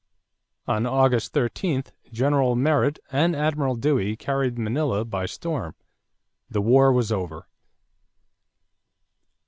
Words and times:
On 0.67 0.87
August 0.87 1.31
13, 1.33 1.83
General 2.11 2.55
Merritt 2.55 2.97
and 3.11 3.35
Admiral 3.35 3.75
Dewey 3.75 4.15
carried 4.17 4.57
Manila 4.57 5.05
by 5.05 5.27
storm. 5.27 5.75
The 6.49 6.59
war 6.59 6.91
was 6.91 7.11
over. 7.11 7.45